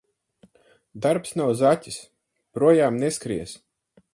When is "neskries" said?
3.05-3.55